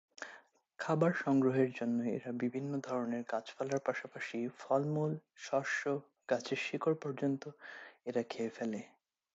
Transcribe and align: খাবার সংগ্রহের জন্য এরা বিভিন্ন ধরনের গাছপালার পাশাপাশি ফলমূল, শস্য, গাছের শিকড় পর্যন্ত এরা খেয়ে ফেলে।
খাবার 0.79 1.11
সংগ্রহের 1.15 1.69
জন্য 1.71 1.97
এরা 2.09 2.31
বিভিন্ন 2.37 2.71
ধরনের 2.79 3.23
গাছপালার 3.31 3.81
পাশাপাশি 3.85 4.39
ফলমূল, 4.59 5.11
শস্য, 5.37 5.81
গাছের 6.29 6.59
শিকড় 6.61 6.97
পর্যন্ত 7.01 7.43
এরা 8.05 8.21
খেয়ে 8.23 8.51
ফেলে। 8.55 8.79